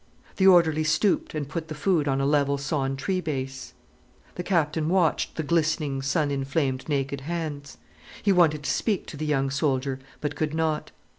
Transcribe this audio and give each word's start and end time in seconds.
The 0.37 0.47
orderly 0.47 0.83
stooped 0.83 1.35
and 1.35 1.47
put 1.47 1.67
the 1.67 1.75
food 1.75 2.07
on 2.07 2.19
a 2.19 2.25
level 2.25 2.57
sawn 2.57 2.95
tree 2.97 3.21
base. 3.21 3.75
The 4.33 4.41
Captain 4.41 4.89
watched 4.89 5.35
the 5.35 5.43
glistening, 5.43 6.01
sun 6.01 6.31
inflamed, 6.31 6.89
naked 6.89 7.21
hands. 7.21 7.77
He 8.23 8.31
wanted 8.31 8.63
to 8.63 8.71
speak 8.71 9.05
to 9.05 9.15
the 9.17 9.27
young 9.27 9.51
soldier, 9.51 9.99
but 10.19 10.35
could 10.35 10.55
not. 10.55 10.89